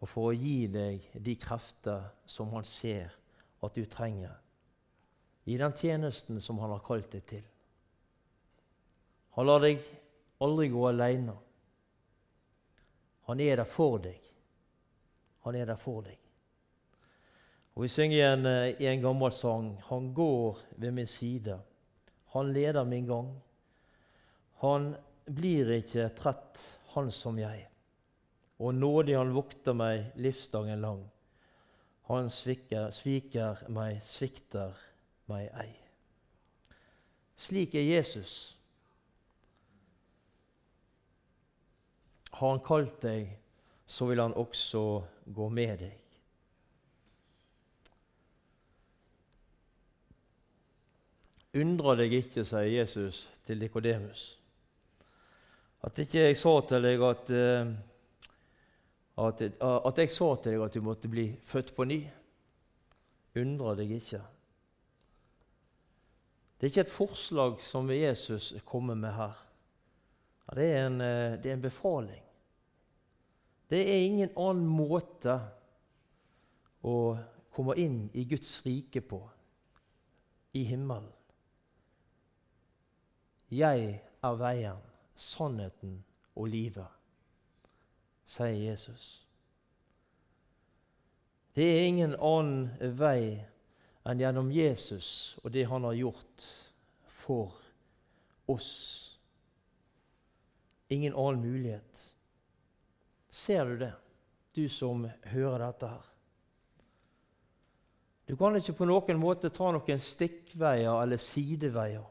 [0.00, 3.12] og for å gi deg de krefter som han ser
[3.60, 4.34] at du trenger
[5.50, 7.42] i den tjenesten som han har kalt deg til.
[9.36, 9.82] Han lar deg
[10.40, 11.36] aldri gå alene.
[13.28, 14.18] Han er der for deg.
[15.46, 16.16] Han er der for deg.
[17.76, 21.60] Og Vi synger igjen en, i en gammel sang Han går ved min side.
[22.34, 23.30] Han leder min gang.
[24.60, 26.60] Han blir ikke trett,
[26.92, 27.64] han som jeg.
[28.60, 31.00] Og nådig han vokter meg livsdagen lang.
[32.10, 34.76] Han sviker, sviker meg, svikter
[35.30, 35.70] meg ei.
[37.40, 38.58] Slik er Jesus.
[42.40, 43.26] Har han kalt deg,
[43.84, 44.82] så vil han også
[45.28, 45.96] gå med deg.
[51.60, 54.22] Undre deg ikke, sier Jesus til Nikodemus,
[55.82, 57.74] at ikke jeg sa til deg at, uh,
[59.26, 61.98] at, at, jeg sa til deg at du måtte bli født på ny.
[63.40, 64.22] Undre deg ikke.
[66.56, 69.36] Det er ikke et forslag som Jesus kommer med her.
[70.56, 72.29] Det er, en, uh, det er en befaling.
[73.70, 75.36] Det er ingen annen måte
[76.82, 76.94] å
[77.54, 79.20] komme inn i Guds rike på
[80.58, 81.06] i himmelen.
[83.50, 84.78] Jeg er veien,
[85.14, 86.00] sannheten
[86.34, 86.86] og livet,
[88.26, 89.06] sier Jesus.
[91.54, 93.42] Det er ingen annen vei
[94.06, 96.46] enn gjennom Jesus og det han har gjort
[97.22, 97.58] for
[98.50, 98.70] oss.
[100.90, 102.06] Ingen annen mulighet.
[103.30, 103.92] Ser du det,
[104.52, 106.06] du som hører dette her?
[108.26, 112.06] Du kan ikke på noen måte ta noen stikkveier eller sideveier.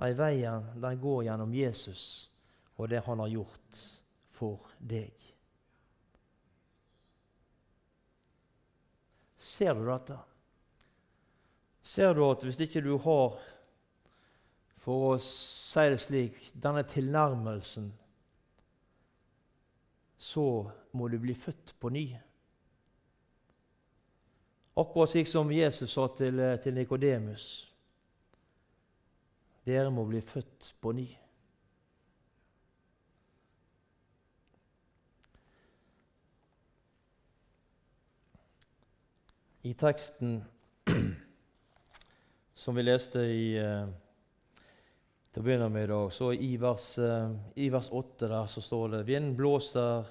[0.00, 2.04] Nei, veien den går gjennom Jesus
[2.80, 3.80] og det han har gjort
[4.34, 5.14] for deg.
[9.38, 10.18] Ser du dette?
[11.82, 13.38] Ser du at hvis ikke du har,
[14.82, 17.90] for å si det slik, denne tilnærmelsen,
[20.22, 22.04] så må du bli født på ny?
[24.78, 27.46] Akkurat slik som Jesus sa til, til Nikodemus.
[29.66, 31.08] Dere må bli født på ny.
[39.62, 40.44] I teksten
[42.62, 43.90] som vi leste i, uh,
[45.32, 48.60] til å begynne med i dag, så i vers, uh, i vers 8 der så
[48.60, 50.10] står det Vinden blåser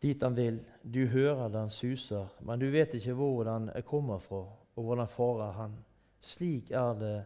[0.00, 4.42] dit den vil, du hører den suser, men du vet ikke hvor den kommer fra,
[4.76, 5.78] og hvor den farer hen.
[6.20, 7.16] Slik er det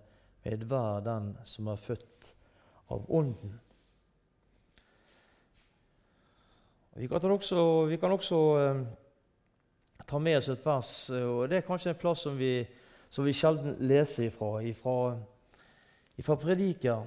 [0.44, 2.30] med hver den som er født
[2.90, 3.58] av Ånden.
[7.00, 8.80] Vi kan også, vi kan også eh,
[10.06, 12.64] ta med oss et vers, og det er kanskje en plass som vi,
[13.10, 14.58] som vi sjelden leser ifra.
[14.66, 14.96] Ifra,
[16.18, 17.06] ifra prediker,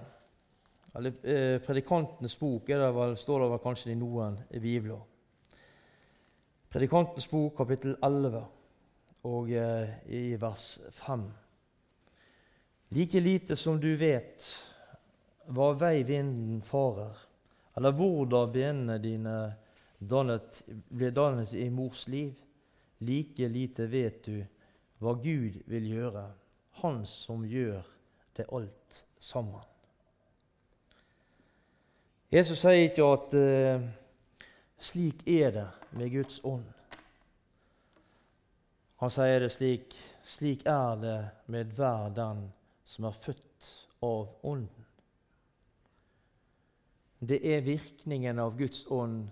[0.96, 5.02] eller eh, Predikantenes bok det vel, står det vel kanskje i noen bibler.
[6.74, 8.40] Predikantens bok, kapittel 11,
[9.30, 11.26] og eh, i vers 5.
[12.98, 14.46] Like lite som du vet
[15.54, 17.18] hva vei vinden farer,
[17.78, 19.36] eller hvordan benene dine
[19.98, 22.34] dannet, ble dannet i mors liv,
[23.06, 24.42] like lite vet du
[25.02, 26.30] hva Gud vil gjøre,
[26.82, 27.86] Han som gjør
[28.34, 29.62] det alt sammen.
[32.34, 33.84] Jesus sier ikke at uh,
[34.82, 36.64] slik er det med Guds ånd.
[39.04, 39.92] Han sier det slik
[40.26, 42.48] slik er det med hver den
[42.90, 43.68] som er født
[44.02, 44.86] av Ånden.
[47.20, 49.28] Det er virkningen av Guds ånd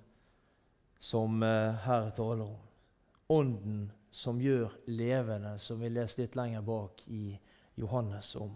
[1.00, 2.60] som uh, her taler om.
[3.34, 3.80] Ånden
[4.12, 7.32] som gjør levende, som vi leser litt lenger bak i
[7.82, 8.54] Johannes om.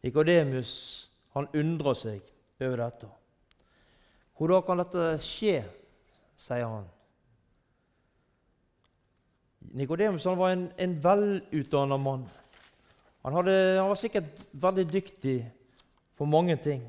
[0.00, 0.72] Nikodemus
[1.34, 3.08] undrer seg over dette.
[4.36, 5.60] Hvordan kan dette skje,
[6.36, 6.88] sier han.
[9.76, 12.26] Nikodemus var en, en velutdanna mann.
[13.24, 15.38] Han, hadde, han, var sikkert veldig dyktig
[16.16, 16.84] på mange ting.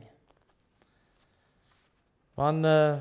[2.37, 2.99] Men eh,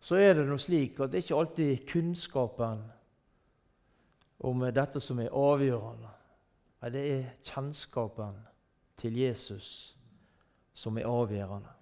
[0.00, 2.86] så er det noe slik at det er ikke alltid kunnskapen
[4.48, 6.14] om dette som er avgjørende.
[6.78, 8.38] Nei, det er kjennskapen
[8.98, 9.97] til Jesus
[10.78, 11.74] som er avgjørende.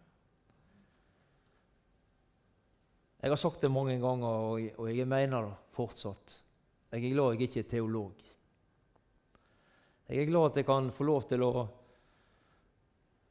[3.20, 6.36] Jeg har sagt det mange ganger, og jeg mener det fortsatt.
[6.92, 8.22] Jeg er glad jeg ikke er teolog.
[10.06, 11.50] Jeg er glad at jeg kan få lov til å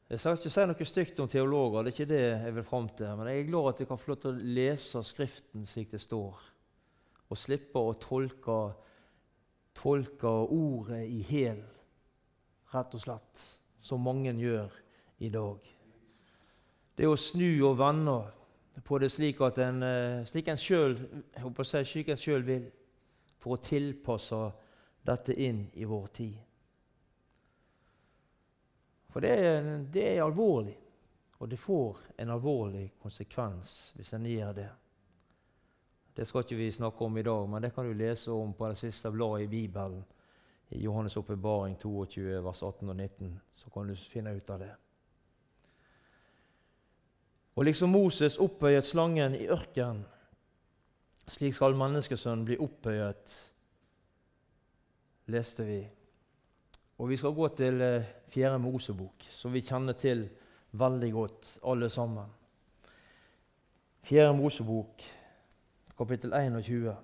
[0.06, 2.88] Jeg skal ikke si noe stygt om teologer, det er ikke det jeg vil fram
[2.94, 3.08] til.
[3.18, 6.02] Men jeg er glad at jeg kan få lov til å lese Skriften slik det
[6.04, 6.44] står,
[7.26, 8.58] og slippe å tolke,
[9.74, 11.64] tolke ordet i hæl,
[12.70, 13.46] rett og slett,
[13.82, 14.70] som mange gjør
[15.18, 15.58] i dag.
[16.96, 18.16] Det å snu og vende
[18.84, 20.96] på det slik at en, eh, slik en sjøl
[21.64, 22.02] si,
[22.44, 22.70] vil,
[23.38, 24.40] for å tilpasse
[25.06, 26.36] dette inn i vår tid.
[29.12, 30.76] For det er, det er alvorlig,
[31.38, 34.70] og det får en alvorlig konsekvens hvis en gjør det.
[36.16, 38.68] Det skal ikke vi snakke om i dag, men det kan du lese om på
[38.68, 40.04] det siste bladet i Bibelen.
[40.68, 43.40] I Johannes' åpenbaring 22, vers 18 og 19.
[43.52, 44.72] Så kan du finne ut av det.
[47.56, 50.04] Og liksom Moses opphøyet slangen i ørkenen,
[51.26, 53.36] slik skal menneskesønnen bli opphøyet,
[55.32, 55.80] leste vi
[56.96, 60.28] og Vi skal gå til eh, Fjerde Mosebok, som vi kjenner til
[60.72, 62.30] veldig godt, alle sammen.
[64.06, 65.02] Fjerde Mosebok,
[65.98, 66.96] kapittel 21.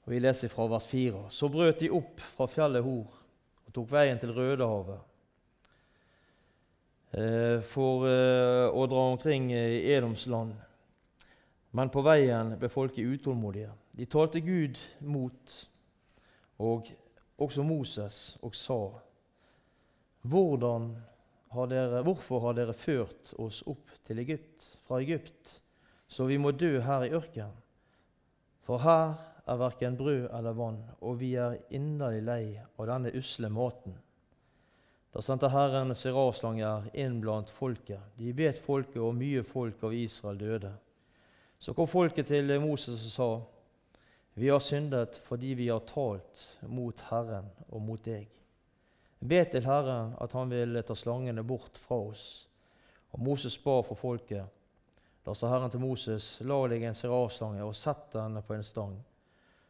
[0.00, 1.26] Og Vi leser fra vers 4.
[1.30, 3.12] Så brøt de opp fra fjellet Hor
[3.66, 5.09] og tok veien til Rødehavet eh,
[7.66, 10.54] for eh, å dra omkring i Edoms land.
[11.74, 13.72] Men på veien ble folket utålmodige.
[13.98, 15.56] De talte Gud mot
[16.60, 16.90] og
[17.40, 18.80] også Moses, og sa:"
[21.50, 25.60] har dere, Hvorfor har dere ført oss opp til Egypt, fra Egypt,
[26.06, 27.56] så vi må dø her i ørkenen?
[28.62, 32.44] For her er verken brød eller vann, og vi er inderlig lei
[32.78, 33.96] av denne usle maten.
[35.10, 38.02] Da sendte Herren seraslanger inn blant folket.
[38.16, 40.70] De bet folket, og mye folk av Israel døde.
[41.58, 43.30] Så kom folket til Moses og sa:"
[44.34, 48.28] Vi har syndet fordi vi har talt mot Herren og mot deg.
[49.20, 52.48] Be til Herren at han vil ta slangene bort fra oss.
[53.12, 54.46] Og Moses ba for folket.
[55.26, 58.94] Da sa Herren til Moses, la deg en serafslange og sett den på en stang.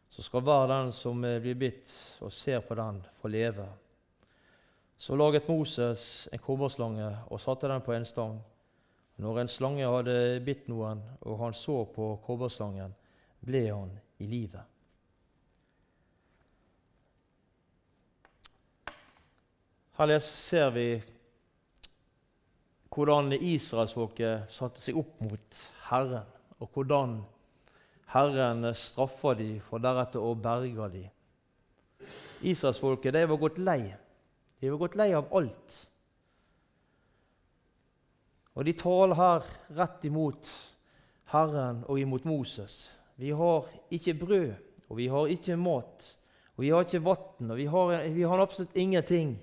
[0.07, 3.67] Så skal hver den som blir bitt og ser på den, få leve.
[5.01, 8.35] Så laget Moses en kobberslange og satte den på en stang.
[9.17, 12.93] Når en slange hadde bitt noen, og han så på kobberslangen,
[13.41, 14.61] ble han i livet.
[19.97, 20.85] Her ser vi
[22.93, 26.29] hvordan israelsfolket satte seg opp mot Herren,
[26.61, 27.17] og hvordan
[28.13, 31.09] Herren straffa dem for deretter å berge dem.
[32.53, 33.81] Israelsfolket var gått lei.
[34.61, 35.77] De var gått lei av alt.
[38.53, 40.49] Og de taler her rett imot
[41.31, 42.83] Herren og imot Moses.
[43.17, 44.51] Vi har ikke brød,
[44.89, 46.05] og vi har ikke mat,
[46.55, 49.33] og vi har ikke vann, og vi har, vi har, absolutt ingenting.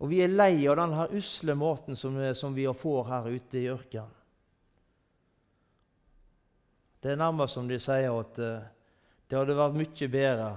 [0.00, 3.68] Og vi er lei av denne usle maten som, som vi får her ute i
[3.70, 4.16] ørkenen.
[7.00, 8.64] Det er nærmest som de sier at uh,
[9.24, 10.48] det hadde vært mye bedre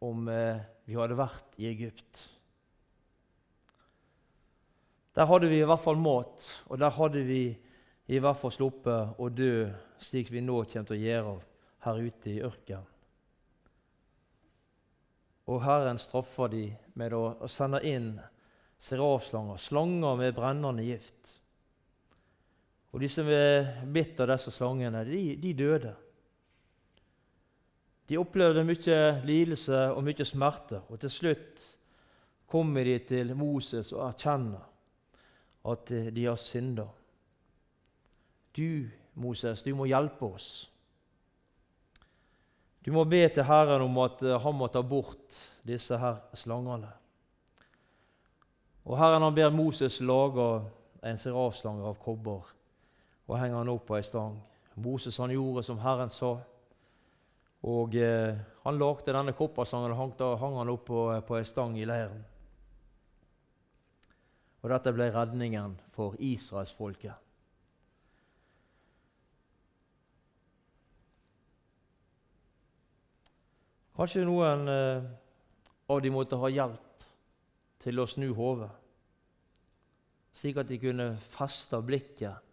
[0.00, 2.22] om uh, vi hadde vært i Egypt.
[5.14, 7.42] Der hadde vi i hvert fall mat, og der hadde vi
[8.10, 9.68] i hvert fall sluppet å dø
[10.02, 11.34] slik vi nå kommer til å gjøre
[11.84, 12.88] her ute i ørkenen.
[15.50, 16.64] Og Herren straffer de
[16.98, 18.12] med å, sende inn
[18.78, 21.32] serafslanger, slanger med brennende gift.
[22.94, 25.94] Og de som er bitt av disse slangene, de, de døde.
[28.10, 31.62] De opplevde mye lidelse og mye smerte, og til slutt
[32.50, 34.66] kommer de til Moses og erkjenner
[35.70, 36.88] at de har synda.
[38.56, 40.48] Du, Moses, du må hjelpe oss.
[42.82, 46.90] Du må be til Herren om at han må ta bort disse her slangene.
[48.88, 50.46] Og Herren han ber Moses lage
[51.06, 52.48] en serafslange av kobber
[53.28, 54.40] og henge den opp på ei stang.
[54.80, 56.38] Moses han gjorde som Herren sa.
[57.68, 61.78] Og eh, Han lagde denne kopperslangen og hang, hang han opp på, på ei stang
[61.80, 62.20] i leiren.
[64.60, 67.16] Og dette ble redningen for israelsfolket.
[73.96, 75.08] Kanskje noen eh,
[75.92, 77.08] av de måtte ha hjelp
[77.80, 78.70] til å snu hodet,
[80.36, 82.48] slik at de kunne feste blikket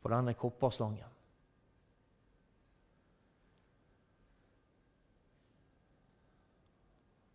[0.00, 1.09] på denne kopperslangen.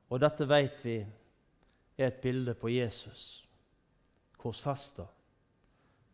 [0.09, 0.99] Og dette vet vi
[1.97, 3.45] er et bilde på Jesus
[4.45, 5.07] korsfesta,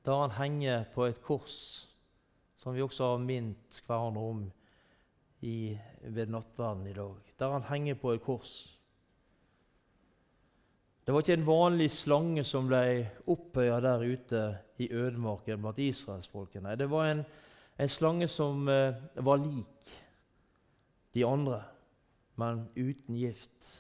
[0.06, 1.88] der han henger på et kors,
[2.56, 4.44] som vi også har minnet hverandre om
[5.42, 7.34] i, ved nattverden i dag.
[7.40, 8.54] Der han henger på et kors.
[11.06, 14.42] Det var ikke en vanlig slange som ble opphøya der ute
[14.80, 16.78] i ødemarken blant israelsfolkene.
[16.78, 17.24] Det var en,
[17.80, 19.96] en slange som eh, var lik
[21.14, 21.64] de andre,
[22.42, 23.72] men uten gift.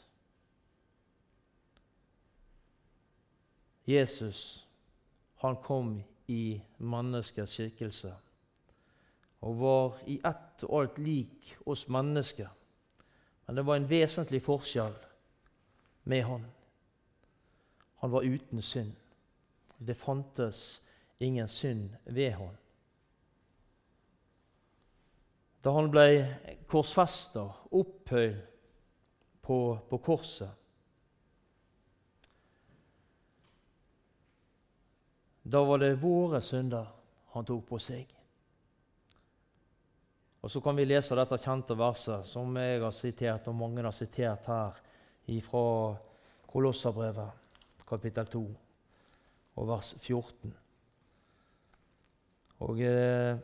[3.85, 4.67] Jesus
[5.35, 8.11] han kom i menneskets skikkelse
[9.41, 12.49] og var i ett og alt lik oss mennesker.
[13.47, 14.93] Men det var en vesentlig forskjell
[16.03, 16.45] med han.
[18.03, 18.93] Han var uten synd.
[19.77, 20.83] Det fantes
[21.19, 22.53] ingen synd ved han.
[25.65, 26.05] Da han ble
[26.69, 28.50] korsfesta, opphøyd
[29.41, 29.57] på,
[29.89, 30.49] på korset,
[35.43, 36.85] Da var det våre synder
[37.33, 38.09] han tok på seg.
[40.41, 43.93] Og Så kan vi lese dette kjente verset som jeg har sitert, og mange har
[43.93, 44.79] sitert her
[45.45, 45.65] fra
[46.51, 47.29] Kolossabrevet,
[47.87, 48.41] kapittel 2,
[49.55, 50.55] og vers 14.
[52.61, 53.37] Og eh,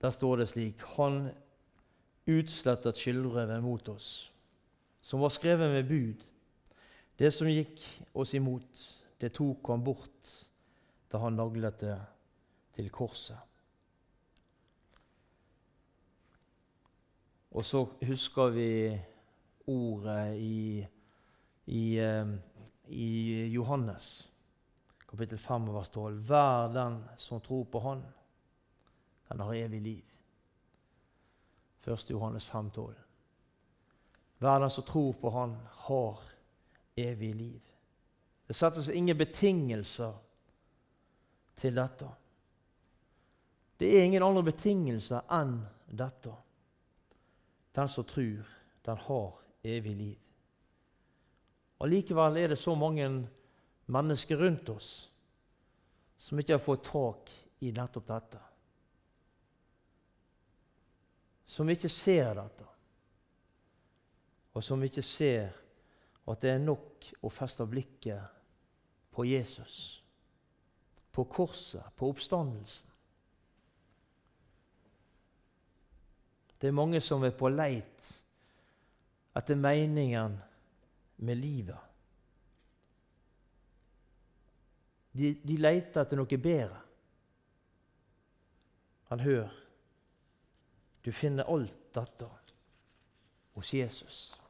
[0.00, 1.30] Der står det slik Han
[2.26, 4.30] utslettet skyldbrevet mot oss,
[5.00, 6.24] som var skrevet med bud,
[7.16, 7.80] det som gikk
[8.12, 8.82] oss imot
[9.20, 10.32] det tok han bort
[11.08, 11.96] da han naglet det
[12.76, 13.38] til korset.
[17.56, 18.70] Og så husker vi
[19.72, 20.84] ordet i,
[21.72, 22.34] i, eh,
[22.92, 24.28] i Johannes,
[25.08, 26.20] kapittel 5, vers 12.
[26.28, 28.04] Hver den som tror på Han,
[29.30, 30.15] den har evig liv.
[31.86, 32.10] 1.
[32.10, 32.94] Johannes 5, 12.
[34.38, 36.20] Hver den som tror på Han, har
[36.96, 37.62] evig liv.
[38.46, 40.14] Det settes ingen betingelser
[41.56, 42.08] til dette.
[43.80, 46.32] Det er ingen andre betingelser enn dette.
[47.76, 48.46] Den som tror,
[48.86, 49.32] den har
[49.64, 50.18] evig liv.
[51.80, 53.08] Allikevel er det så mange
[53.86, 54.90] mennesker rundt oss
[56.18, 58.45] som ikke har fått tak i nettopp dette.
[61.46, 62.66] Som ikke ser dette,
[64.56, 65.52] og som ikke ser
[66.26, 68.34] at det er nok å feste blikket
[69.14, 70.02] på Jesus,
[71.14, 72.90] på korset, på oppstandelsen.
[76.56, 78.08] Det er mange som er på leit
[79.36, 80.38] etter meningen
[81.16, 81.82] med livet.
[85.16, 86.80] De, de leter etter noe bedre.
[89.12, 89.52] Han hør,
[91.06, 92.26] du finner alt dette
[93.54, 94.40] hos Jesus.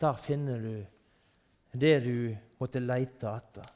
[0.00, 0.86] Der finner du
[1.72, 3.68] det du måtte leite etter.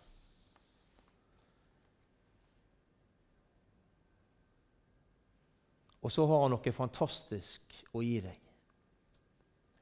[6.01, 8.41] Og så har han noe fantastisk å gi deg.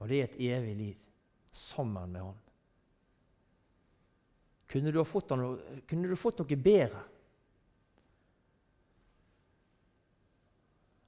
[0.02, 1.10] Og det er et evig liv
[1.54, 2.40] sammen med han.
[4.66, 7.06] Kunne du, noe, kunne du fått noe bedre?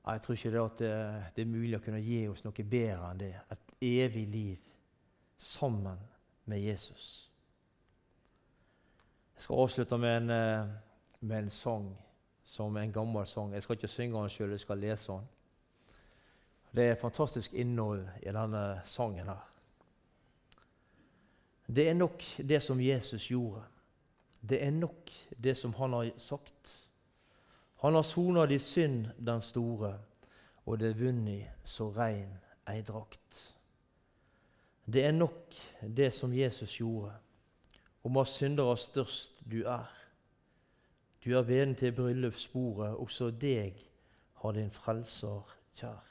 [0.09, 3.11] Jeg tror ikke det, at det, det er mulig å kunne gi oss noe bedre
[3.11, 3.35] enn det.
[3.53, 4.57] Et evig liv
[5.37, 5.99] sammen
[6.49, 7.31] med Jesus.
[9.37, 10.69] Jeg skal avslutte med en, eh,
[11.21, 11.99] med en sang,
[12.45, 13.53] som en gammel sang.
[13.55, 15.29] Jeg skal ikke synge den sjøl, jeg skal lese den.
[16.75, 19.45] Det er fantastisk innhold i denne sangen her.
[21.67, 23.63] Det er nok det som Jesus gjorde.
[24.49, 25.11] Det er nok
[25.43, 26.88] det som han har sagt.
[27.81, 29.99] Han har sona di synd den store,
[30.67, 32.33] og det er vunnet så rein
[32.69, 33.55] ei drakt.
[34.93, 35.55] Det er nok
[35.97, 37.13] det som Jesus gjorde,
[38.05, 39.87] om av syndere størst du er.
[41.25, 43.79] Du er veden til bryllupsbordet, også deg
[44.43, 46.05] har din frelser kjær.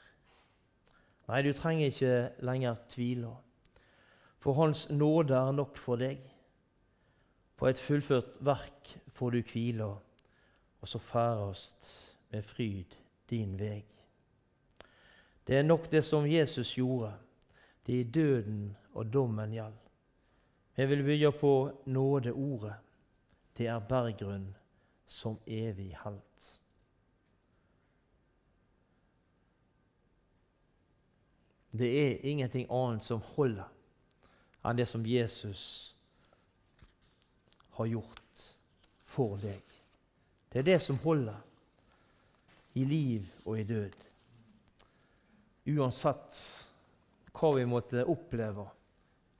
[1.28, 3.34] Nei, du trenger ikke lenger tvile,
[4.38, 6.22] for Hans nåde er nok for deg.
[7.58, 9.88] På et fullført verk får du hvile,
[10.80, 11.74] og så fære oss
[12.30, 12.96] med fryd
[13.30, 13.84] din veg.
[15.46, 17.12] Det er nok det som Jesus gjorde,
[17.86, 19.78] det i døden og dommen gjald.
[20.76, 22.74] Vi vil bygge på nådeordet.
[23.58, 24.56] Det er berggrunn
[25.06, 26.60] som evig halt.
[31.72, 33.66] Det er ingenting annet som holder
[34.64, 35.64] enn det som Jesus
[37.78, 38.44] har gjort
[39.06, 39.67] for deg.
[40.48, 41.36] Det er det som holder
[42.78, 43.96] i liv og i død.
[45.68, 46.38] Uansett
[47.38, 48.64] hva vi måtte oppleve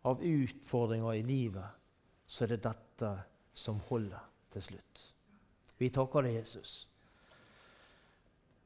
[0.08, 1.76] av utfordringer i livet,
[2.26, 3.12] så er det dette
[3.56, 5.04] som holder til slutt.
[5.78, 6.82] Vi takker deg, Jesus.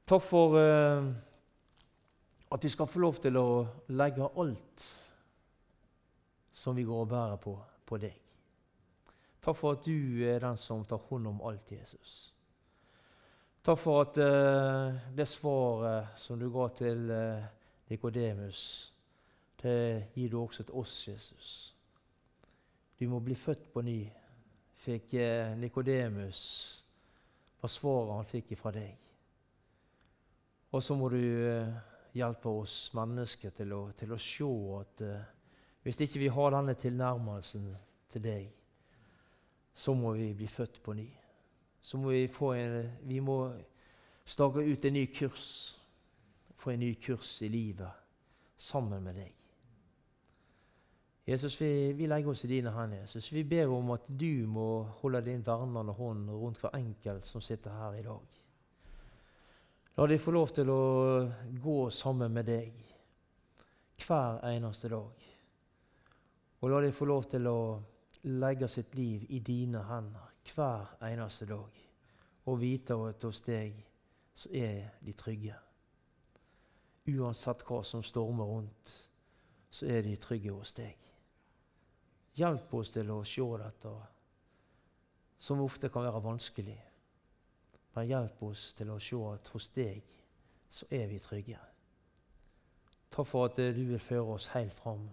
[0.09, 1.13] Takk for uh,
[2.53, 3.47] at vi skal få lov til å
[3.95, 4.89] legge alt
[6.53, 7.55] som vi går og bærer på,
[7.87, 8.19] på deg.
[9.43, 12.32] Takk for at du er den som tar hånd om alt, Jesus.
[13.63, 17.45] Takk for at uh, det svaret som du ga til uh,
[17.93, 18.91] Nikodemus,
[19.63, 21.51] det gir du også til oss, Jesus.
[22.99, 24.01] Du må bli født på ny,
[24.83, 26.43] fikk uh, Nikodemus
[27.63, 28.99] var svaret han fikk fra deg.
[30.75, 31.79] Og så må du uh,
[32.19, 35.07] hjelpe oss mennesker til å, til å se at
[35.87, 37.71] hvis ikke vi har denne tilnærmelsen
[38.11, 38.51] til deg,
[39.75, 41.13] så må vi bli født på ny.
[41.83, 43.53] Så må vi få en Vi må
[44.25, 45.79] stake ut en ny kurs.
[46.57, 47.91] Få en ny kurs i livet
[48.57, 49.33] sammen med deg.
[51.27, 53.03] Jesus, vi, vi, legger oss i dine hender.
[53.03, 53.33] Jesus.
[53.33, 57.75] Vi ber om at du må holde din vernende hånd rundt hver enkelt som sitter
[57.79, 58.41] her i dag.
[59.97, 60.83] La dem få lov til å
[61.63, 62.79] gå sammen med deg
[64.07, 65.29] hver eneste dag.
[66.63, 67.59] Og la dem få lov til å
[68.23, 71.89] legge sitt liv i dine hender hver eneste dag.
[72.45, 73.77] Og vite at hos deg
[74.35, 75.55] så er de trygge.
[77.13, 78.93] Uansett hva som stormer rundt,
[79.71, 80.99] så er de trygge hos deg.
[82.39, 83.93] Hjelp oss til å se dette,
[85.39, 86.79] som ofte kan være vanskelig.
[87.95, 90.03] Men hjelp oss til å se at hos deg
[90.73, 91.59] så er vi trygge.
[93.13, 95.11] Takk for at du vil føre oss helt fram,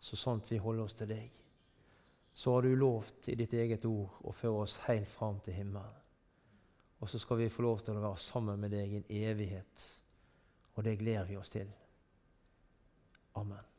[0.00, 1.41] så sant vi holder oss til deg.
[2.34, 5.98] Så har du lovt i ditt eget ord å føre oss helt fram til himmelen.
[7.02, 9.88] Og så skal vi få lov til å være sammen med deg i en evighet.
[10.76, 11.68] Og det gleder vi oss til.
[13.36, 13.71] Amen.